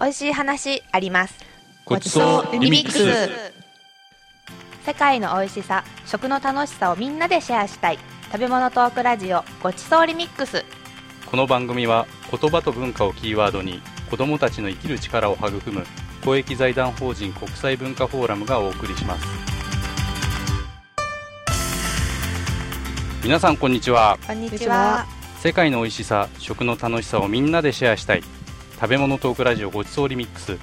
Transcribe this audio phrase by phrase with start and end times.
[0.00, 1.34] 美味しい話あります。
[1.84, 3.28] ごちそうリミックス。
[4.86, 7.98] 世界の美味しさ食の楽しさをみんなでシェアしたい。
[8.30, 10.64] 食べ物トークラジオごちそうリミックス。
[11.26, 15.84] この番組は言葉と文化をキーワードに子どもたちの生きる力を育む
[16.24, 19.26] 公益財団法人国際文化フォーラムがお送りします。
[23.24, 24.16] 皆さんこんにちは。
[24.24, 25.06] こんにちは。
[25.40, 28.22] 世界の美味しさ食の楽しさをみんなでシェアしたい
[28.80, 30.56] 食べ物トークラジオごちそうリミックス。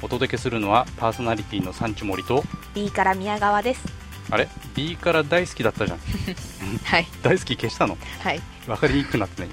[0.00, 2.44] お届けするのはパーソナリティのサンチュモリと
[2.74, 3.84] B から宮川です。
[4.30, 5.98] あれ？B から大好きだったじゃん。
[6.84, 7.06] はい。
[7.22, 7.98] 大好き消したの？
[8.22, 8.40] はい。
[8.66, 9.48] 分かりにくくなってね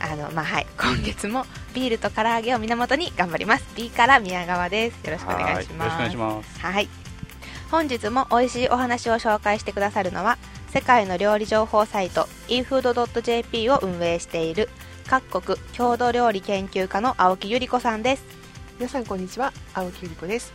[0.00, 0.66] あのまあはい。
[0.78, 3.64] 今月もビールと唐揚げを源に頑張ります。
[3.76, 5.06] B から宮川です。
[5.06, 5.90] よろしくお願いします。
[5.90, 6.60] はよろしくお願いします。
[6.60, 6.88] はい。
[7.70, 10.38] 本日も美味しいお話を紹介してくださるのは
[10.72, 14.70] 世界の料理情報サイト efood.jp を運営している
[15.08, 18.24] 各国郷土料理研究家の青木由里子さんです。
[18.76, 20.52] 皆さんこんにちは青木由里子です。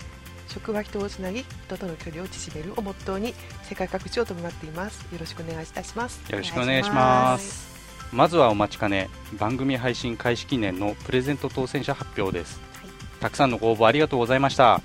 [0.50, 5.08] 食は人をつなぎ人との距離を縮めるをモットーに世界各地を飛び回っています。
[5.14, 6.22] よろしくお願いいたします。
[6.30, 7.72] よろしくお願いします。
[8.12, 12.92] まずはお待ちかね番組配信開始記念のプレゼント当選者発表です、はい。
[13.22, 14.82] たくさんのご応募ありがとうございました。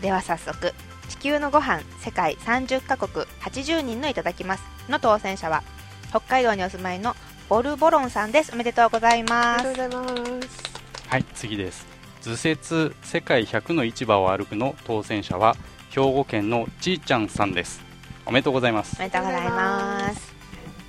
[0.00, 0.72] では早速
[1.10, 4.64] 地球のご飯世界30カ国80人のいただきます。
[4.88, 5.62] の当選者は
[6.08, 7.14] 北海道にお住まいの
[7.48, 8.52] ボルボロンさんです。
[8.52, 9.70] おめでとうございあます。
[9.70, 10.48] りがとうございます。
[11.08, 11.86] はい次です。
[12.22, 15.54] 図説世界100の市場を歩くの当選者は
[15.90, 17.82] 兵庫県のちーちゃんさんです。
[18.26, 18.96] おめでとうございます。
[18.96, 20.34] おめでとうございます。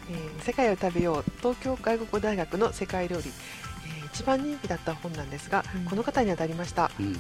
[0.10, 5.86] えー世界を食べよう東京外国語大学の世界料理、えー一番人気だった本なんですが、うん。
[5.86, 7.08] この方に当たりました、うん。
[7.08, 7.14] えー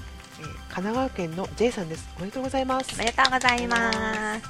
[0.70, 2.08] 神奈川県の J さんです。
[2.18, 2.96] おめでとうございます。
[2.96, 3.92] おめでとうございま
[4.40, 4.42] す。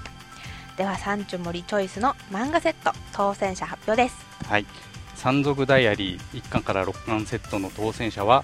[0.78, 4.65] ではサンチュ森チョイスの漫画セット当選者発表ですはい。
[5.15, 8.43] 山賊ダイアリー1巻から6巻セットの当選者は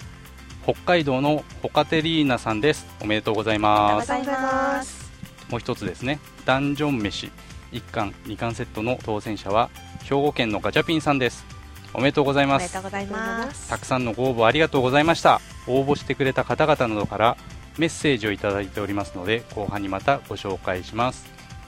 [0.63, 2.87] 北海道のホカテリーナさんです。
[3.01, 4.11] おめでとうございおます。
[4.11, 5.11] めでとうございます。
[5.49, 6.19] もう一つですね。
[6.45, 7.31] ダンジョン飯
[7.71, 9.69] 1巻2巻セットの当選者は
[10.03, 11.45] 兵庫県のガチャピンさんです。
[11.93, 12.63] おめでとうございおます。
[12.63, 13.69] めでとうございます。
[13.69, 15.41] たくさんのご応募ありがとうございました。
[15.67, 17.37] 応募してくれた方々などから
[17.77, 21.25] メッセージをいただいておりますので後半にまたご紹介します。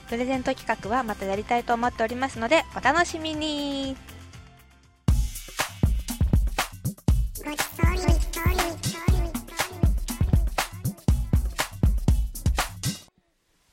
[0.08, 3.96] プレゼント企画はまたやりたいと思っておりますのでお楽しみに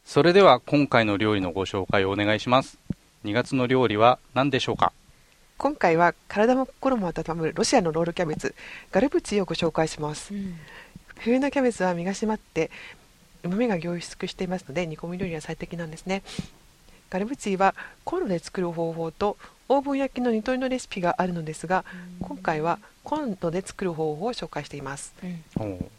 [0.03, 2.77] それでは今回の料理のご紹介をお願いします。
[3.23, 4.91] 2月の料理は何でしょうか？
[5.57, 8.53] 今回は体も心も温まるロシアのロールキャベツ
[8.91, 10.33] ガルプチをご紹介します。
[11.19, 12.71] 冬のキャベツは身が締まって
[13.43, 16.23] 旨味が凝縮していますので煮込み料理は最適なんですね。
[17.09, 17.73] ガルブチーは
[18.03, 19.37] コンロで作る方法と
[19.69, 21.85] オーブン焼きの煮取りのレシピがあるのですが
[22.19, 22.79] 今回は
[23.11, 25.13] コンロで作る方法を紹介しています。
[25.59, 25.89] うん。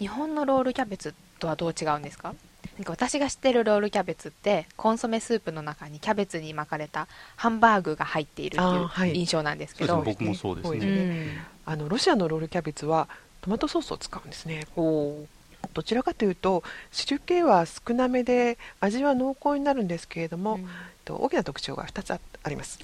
[0.00, 2.34] 日本のロールキャベツとはどう違うんですか？
[2.76, 7.06] なんか私が知ってるロールキャベツってコンソメスープの中にキャベツに巻かれた
[7.36, 9.12] ハンバーグが入っているっていい。
[9.12, 10.70] う印象なんですけど、そうですね僕もそうですね。
[10.70, 13.08] 多いですあのロシアのロールキャベツは
[13.42, 14.66] トマトソースを使うんですね。
[14.74, 20.66] どちらかというと汁気は少なめで味は濃厚になるんですけれども、えっ
[21.04, 22.80] と大きな特徴が2つああります。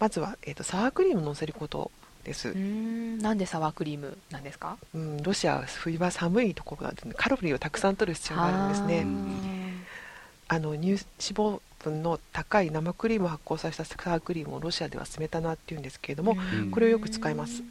[0.00, 1.92] まずは、えっとサワークリームを乗せること
[2.24, 2.48] です。
[2.50, 3.18] ん。
[3.18, 4.76] なんでサワークリームなんですか？
[4.94, 9.70] うん、ロシアは冬は寒いところなのでカロリーをたくさん取る必要があるんですあねー。
[10.48, 16.70] あの乳脂肪分の高い生クリームを発酵させたサワークリームをロシアではスメタナっていうんですけれども、うん。
[16.70, 17.62] これをよく使います。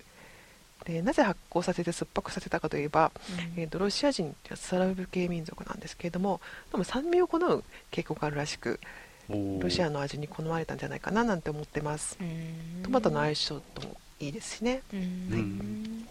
[0.85, 3.11] でなぜ発酵させて酸っぱくさせたかといえば、
[3.57, 6.39] えー、とロシア人ってスラブ系民族なんですけれども
[6.71, 8.79] でも酸味を好む傾向があるらしく
[9.27, 12.17] ロシアの味に好まれたんじゃないかななんて思ってます。
[12.19, 12.81] うん。
[12.81, 14.81] トマトの相性ともいいですしね。
[14.93, 14.99] うん。
[14.99, 15.03] う
[15.37, 16.07] ん。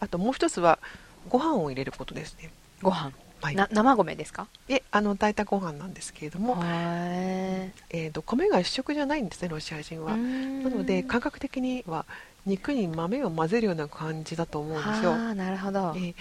[0.00, 0.78] あともう一つは
[1.28, 2.50] ご飯を入れることですね。
[2.82, 3.12] ご飯。
[3.42, 3.54] はい。
[3.54, 4.48] な生米ですか？
[4.68, 12.04] であの炊いたご飯なんですけれども、へえー、と米が主食じゃないんですねロシア人は、ーなので感覚的には
[12.44, 15.12] 肉に豆を混ぜるような感じだと思うんですよ。
[15.12, 16.14] はあなるほど、えー。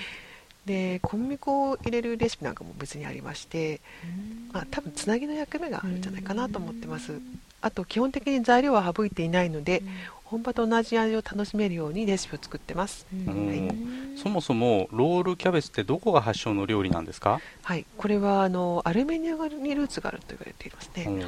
[0.65, 4.49] で小麦粉を入れるレシピなんかも別にありまして、うん。
[4.53, 7.19] まあ、多分つなぎの役目があるんじゃないかなと思ってます。
[7.61, 9.83] あと基本的に材料は省いていないので
[10.29, 13.07] 本場と同じ味を楽しめるようにレシピを作ってます。
[13.11, 13.19] うん。
[13.27, 14.15] うん。
[14.15, 17.85] そもそもロールキャベツってどこが発祥の料理なんですか、はい。
[17.97, 21.25] これはあのアルメニアにルーツがあると言われていますね、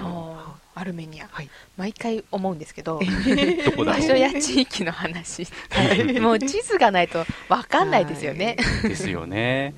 [0.76, 1.28] アルメニア。
[1.32, 1.50] はい。
[1.78, 3.00] 毎回思うんですけど。
[3.84, 5.48] 場所や地域の話。
[6.22, 9.74] もう地図がないと分かんないですよね、ですよね。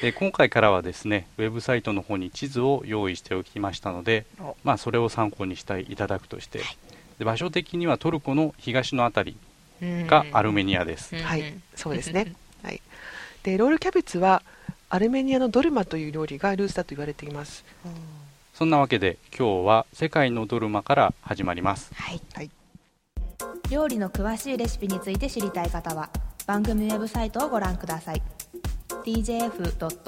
[0.00, 6.60] で今回からはですねウェブサイトの方に地図を用意しておきましたのでお、まあ、それを参考にしていただくとして、
[7.20, 9.36] で場所的にはトルコの東のあたり
[9.82, 11.52] がアルメニアです、うんはい。
[11.74, 12.32] そうですね、
[12.62, 12.80] はい、
[13.42, 14.42] でロールキャベツは
[14.88, 17.62] アルメニアのドルマという料理がルーツだと言われています。
[18.54, 21.92] そんなわけで今日は世界のドルマから始まります。
[21.94, 22.50] はい、はい。
[23.70, 26.08] 料理の詳しいレシピについて知りたい方は
[26.46, 28.22] 番組ウェブサイトをご覧ください。
[29.04, 30.02] tjf.or.jp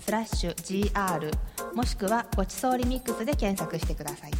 [0.00, 0.54] スラッシュ
[0.92, 1.30] gr
[1.74, 4.30] もしくはごちそうリミックスで検索してください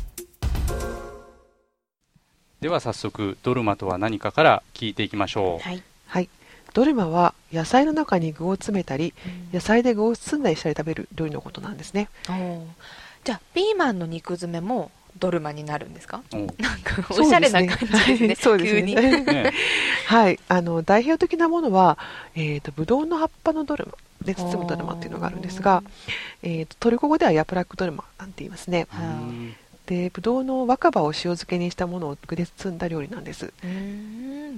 [2.60, 6.28] では早速ドルマとは何かから聞いていきましょう、はい、はい。
[6.74, 9.14] ドルマは野菜の中に具を詰めたり
[9.52, 12.08] 野菜で具を包んだりしたり食べる料理のことなんですね。
[13.24, 16.22] じゃあピーマンの肉詰めもドルマになるんですか？
[16.32, 18.34] おなんかおしゃれな感じですね。
[18.34, 18.96] そうです急に
[20.06, 20.40] はい。
[20.48, 21.96] あの代表的なものは、
[22.34, 23.92] えー、とブドウの葉っぱのドルマ
[24.24, 25.82] で包むドルマっていうのがあるんですが、
[26.42, 28.86] えー、とトルコ語ではヤプラックドルマなんて言いますね
[29.88, 33.54] でブドウの若葉を塩漬けにしたものを具で包んだ料理なんです。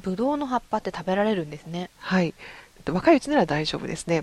[0.03, 1.89] ぶどうの葉っぱって食べられるんですね。
[1.99, 2.35] はい。
[2.89, 4.23] 若いうちなら大丈夫ですね、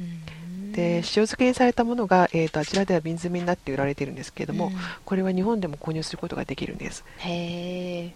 [0.73, 4.73] で塩漬けにされたものが、えー、とあちらでは瓶詰めになって売られているんですけれども、うん。
[5.05, 8.13] これは日本でも購入することができるんです、へえ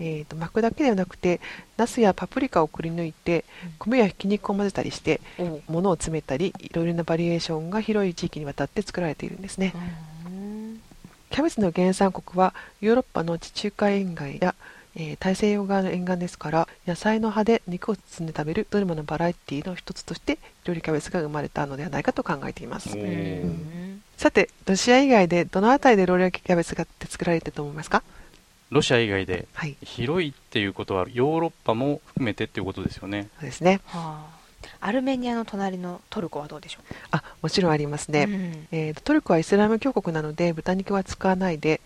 [0.00, 1.40] えー、と巻くだけではなくて
[1.76, 3.72] ナスやパプリカをくり抜いてうん。
[3.78, 5.62] 米やひき肉を混ぜたりしておう。
[5.68, 9.72] 物を詰めたりいろいろなバリエーションが広い地域にわたって作られているんですね。
[9.74, 10.19] うん
[11.30, 14.54] キャベツの原産国はヨーロッパの地中海沿岸や、
[14.96, 22.90] えー大西洋側の沿岸ですから野菜の葉で肉を包んで食べるドルマのバラエティの一つとして料理キャベツが生まれたのではないかと考えています。
[22.90, 24.02] おうーん。
[24.16, 28.02] さてロシア以外でどの辺りでロールキャベツがって作られてると思いますか？
[28.70, 29.76] ロシア以外ではい。
[29.84, 33.28] 広いっていうことはヨーロッパも含めてっていうことですよね。
[33.38, 33.80] そうですね。
[33.86, 34.39] はあ
[34.80, 36.80] アルメニアの隣のトルコはどうでしょ
[37.10, 38.68] あもちろんありますうね、うん。
[38.72, 41.80] えーとトルコはイスラム教国なので豚肉は使わないで、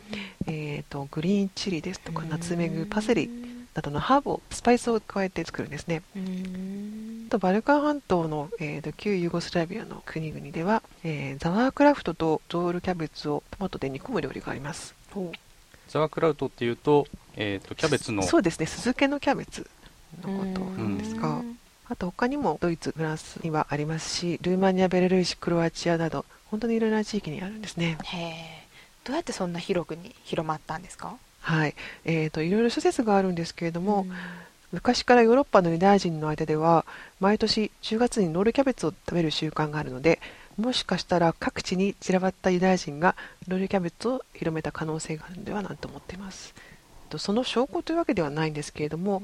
[0.47, 3.29] えーとグリーンチリですとかナツメグパセリ
[3.75, 6.03] などのハーブをスパイスを加えて作るんですね。
[6.17, 7.27] うん。
[7.29, 14.95] あとバルカン半島の、えーと旧ユーゴスラビアの国々では、えーザワークラウトという酢キャベツをトマトで煮込む料理があります。
[15.11, 15.33] ほ
[15.89, 18.67] ザワークラウトっていうと,、えー、とキャベツのそうですね。
[18.67, 19.67] 酢漬けのキャベツ
[20.25, 21.54] うのことなんですが、うん
[21.95, 27.99] あと他にもドイツフランスにはありますしルーマニアベラルーシクロアチアなど本当にいろいろな地域にあるんですね。
[28.03, 28.67] へえ。
[29.05, 31.17] どうやってそんな広くに広まったんですか？
[31.41, 31.75] はい。
[32.05, 34.07] えー、といろいろ諸説があるんですけれども、
[34.73, 36.85] 昔からヨーロッパのユダヤ人の間では
[37.21, 40.19] 毎年10月にロールキャベツを食べる習慣があるので
[40.57, 43.15] もしかしたら各地に散らばったユダヤ人が
[43.47, 46.55] ロールキャベツを広めた可能性があるのではなんと思っています。
[47.09, 49.23] とその証拠というわけではないんですけれども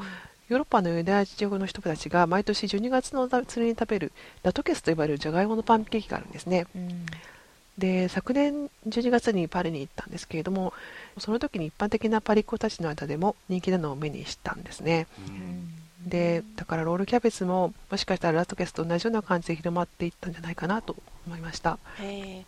[0.50, 4.12] ヨーロッパのユダヤ人の人たちが毎年12月の祭りに食べる
[4.43, 6.67] ラトケスと呼ばれるじゃがいものパンケーキがあるんですね。
[6.75, 7.06] うん。
[7.79, 10.75] で昨年12月にパリに行ったんですけれども
[11.19, 15.06] その時に一般的なパリっ子たちの間でも人気なのを目にしたんですね。
[15.29, 16.08] うん。
[16.11, 20.97] でだからロールキャベツももしかしたらラトケスと同じような感じで広まっていったんじゃないかなと
[21.29, 21.79] 思いました。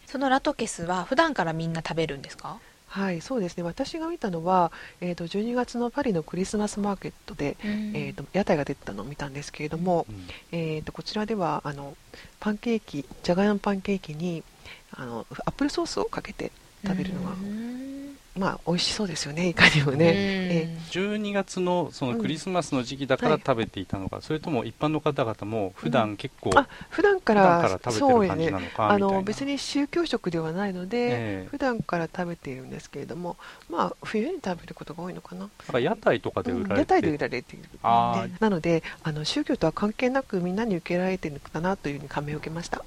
[0.06, 2.58] そのラトケスは普段からみんな食べるんですか？
[2.92, 3.62] はいそうですね。
[3.62, 10.26] 私が見たのは、えー、と12月のパリのクリスマスマーケットで、えー、と屋台が出てたのを見たんですけれども、うん。
[10.52, 11.96] えー、とこちらではあの
[12.38, 14.44] パンケーキじゃがいもパンケーキに
[14.90, 16.52] あのアップルソースをかけて
[16.84, 17.91] 食べるのが、うん
[18.38, 23.42] まあ美味しそうですよねいかにもね、え12月のそのクリスマスの時期だからはい。
[23.46, 29.14] 食べていたのか、それとも一般の方々も普段結構、あ普段か普段らから食べてる感じなのかあみたいな。
[29.16, 31.08] の別に宗教食ではないので、え
[31.44, 31.48] え。
[31.50, 33.36] 普段から食べているんですけれども
[33.68, 38.28] まあ冬に食べることが多いのかな、な屋台とかで売られて、うん屋台で売られている、あー。
[38.28, 38.36] ね。
[38.40, 42.84] なのであの宗教とは関係なくみんなに受けられているのかなというふうに感銘を受けました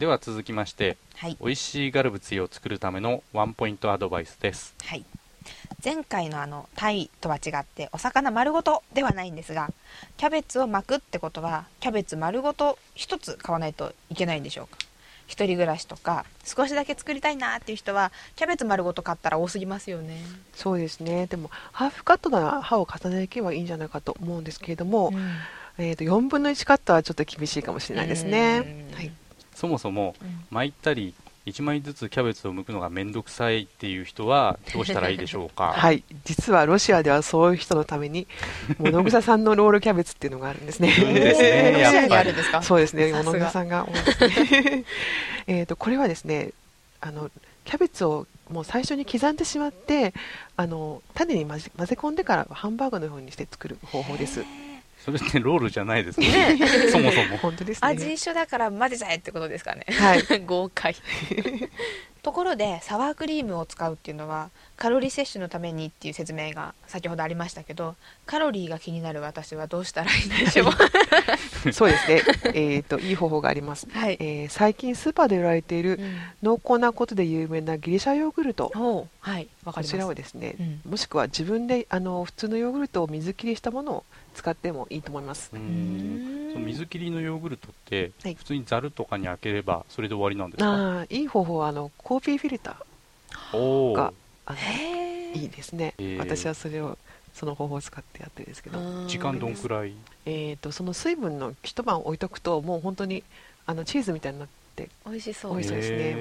[0.00, 1.36] では続きましてはい。
[1.42, 4.74] 美味しいガルブツィを作るためのワンポイントアドバイスです。
[4.82, 5.04] はい。
[5.84, 9.68] 前回のあのタイとは違ってお魚丸ごとではないんですが
[10.16, 14.78] キャベツを巻くってことはキャベツ丸ごと一つ買わないといけないんでしょうか。
[15.26, 20.22] 一人暮らしとか少しだけ作りたいなっていう人はキャベツ丸ごと買ったら多すぎますよね、
[20.54, 21.26] そうですね。
[21.26, 25.12] でもハーフカットなら刃を重ねていけばいいんじゃないかと思うんですけれども、
[25.76, 28.86] えー、と4分の1カットはちょっと厳しいかもしれないですね。
[28.90, 28.96] うん。
[28.96, 29.12] はい、
[29.54, 31.14] そもそもうん巻いたり
[31.46, 35.72] 1枚ずつキャベツを剥くのがめんどくさいっていう人は どうしたらいいでしょうか？
[35.74, 38.26] はい、実はロシアではそういう人のために
[38.78, 40.88] 物草さんのロールキャベツっていうのがあるんですね。
[40.88, 43.86] いいですねロシアにあるんですかそうですね、物草さんが。
[45.46, 46.50] えっとこれはですね、
[47.00, 47.30] あの
[47.64, 50.12] キャベツをもう最初に刻んでしまって、
[50.56, 54.44] あの種に混ぜ混ぜ込んでからハンバーグのようにして作る方法です。
[55.04, 56.58] それってロールじゃないですね。
[56.90, 57.38] そもそも。
[57.38, 57.88] 本当ですね。
[57.88, 59.86] 味一緒だから混ぜちゃえってことですかね。
[59.88, 60.22] はい。
[60.46, 60.94] 豪快。
[62.22, 70.72] ところでサワークリームを使うっていうのはカロリー摂取のためにっていう説明が先ほどありましたけどカロリーが気になる私はどうしたらいいんでしょう。
[71.72, 72.22] そうですね。
[72.54, 76.20] えっといい方法があります、はい、えー最近スーパーで売られているうん。
[76.42, 78.70] 濃厚なことで有名なギリシャヨーグルト
[79.20, 79.92] はいわかります。
[79.92, 80.90] こちらをですね、うん。
[80.92, 85.50] もしくは自分であの普通のヨーグルトを水切りしたものを使ってもいいと思います。
[85.50, 85.62] その
[86.66, 88.34] 水切りのヨーグルトって、はい。
[88.34, 90.70] 普通にざるとかに開ければそれで終わりなんですか？
[90.70, 94.12] ああいい方法はあのコーヒーフィルターが
[94.46, 94.58] あの
[95.34, 96.98] いいですね、私はそれを
[97.34, 99.92] その方法を使ってやってるんですけど、時間どんくらい？
[100.26, 103.22] えー、とその水分の一晩置いとくともう本当に
[103.66, 105.52] あのチーズみたいになって美味しそう。
[105.52, 106.16] 美味しそうですね。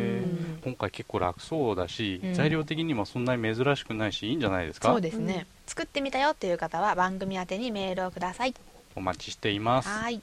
[0.63, 2.33] 今回結構楽そうだし、うん。
[2.33, 4.89] 材料的にもそんなに珍しくないしいいんじゃないですか？
[4.89, 8.53] そうですね、作ってみたよっていう方は番組宛てにメールをください。
[8.95, 9.87] お待ちしています。
[9.89, 10.21] はい。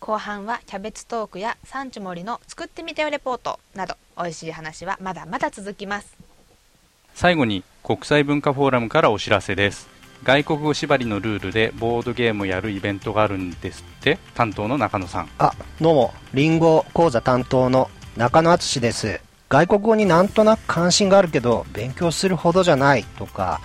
[0.00, 6.14] 後半はキャベツトークや産地森の作ってみたよレポートなど美味しい話はまだまだ続きます。
[7.14, 9.88] 最後に国際文化フォーラムからお知らせです
[10.24, 14.18] 外国語縛りのルールでボードゲームをやるイベントがあるんですって？
[14.34, 15.52] 担当の中野さんあ、
[15.82, 19.20] どうも、リンゴ講座担当の中野敦です。
[19.50, 23.60] 外国語になんとなく関心があるけど、勉強するほどじゃないとか、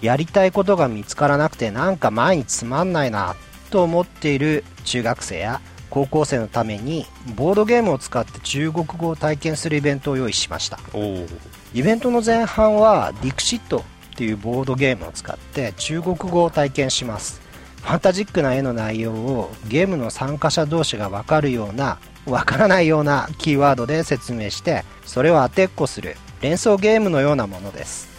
[0.00, 3.36] やりたいことが見つからなくてなんか前につまんないな
[3.68, 7.04] と思っている中学生や高校生のために、
[7.36, 10.78] ボードゲームを使って中国語を体験するイベントを用意しました。
[10.94, 11.26] おお
[11.74, 13.84] イベントの前半はディクシット
[14.20, 17.40] っていうボードゲームを使って中国語を体験します。
[17.80, 28.10] ファンタジックな絵の内容をゲームの参加者同士が分かるような分からないようなキーワードで説明してそれを当てっこする連想ゲームのようなものです。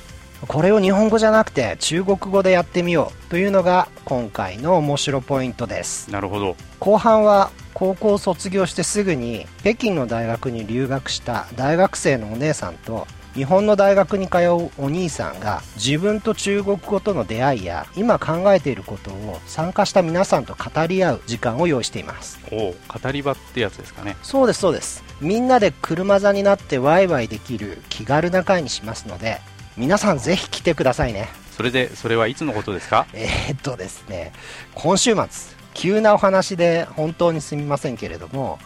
[0.48, 6.10] これを日本語じゃなくて中国語でやってみようというのが今回の面白ポイントです。
[6.10, 6.56] なるほど。
[6.80, 22.40] 後半は高校を卒業してすぐに北京の大学に留学した大学生のお姉さんと日本の大学に通うお兄さんが自分と中国語との出会いや今考えていることを参加した皆さんと語り合う時間を用意しています。
[22.52, 24.18] おお語り場ってやつですかね。
[24.22, 25.04] そうですそうです。
[25.22, 29.40] みんなで車座になってワイワイできる気軽な会にしますので
[29.78, 31.30] 皆さんぜひ来てくださいね。
[31.56, 33.08] それでそれはいつのことですか？
[33.14, 34.34] えー、っとですね、
[34.76, 38.60] 今週末、急なお話で本当にすみませんけれども、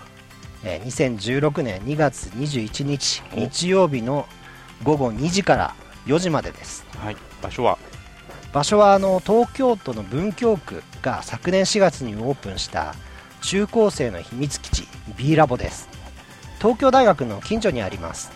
[0.64, 3.40] えー2016年2月21日、お。
[3.42, 4.28] 日曜日の
[4.84, 6.86] 午後2時から4時までです。
[6.98, 7.78] はい場所は？
[8.54, 12.96] 場所はあの東京都の文京区が昨年4月にオープンした
[13.42, 15.90] 中高生の秘密基地 B ラボです。
[16.60, 18.32] 東京大学の近所にあります。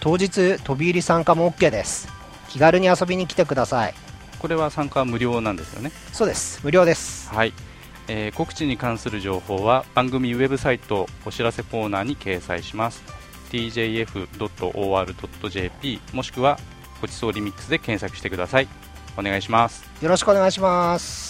[0.00, 2.08] 当日、飛び入り参加も OK です。
[2.48, 3.94] 気軽に遊びに来てください。
[4.38, 5.92] これは参加は無料なんですよね？
[6.12, 6.60] そうです。
[6.64, 7.28] 無料です。
[7.28, 7.52] はい、
[8.08, 13.02] えー告知に関する情報は番組ウェブサイトお知らせコーナーに掲載します
[13.50, 14.70] tjf.or.jp
[16.12, 16.58] もしくは
[17.00, 18.68] ごちそうリミックスで検索してください
[19.16, 21.29] お願いしますよろしくお願いします。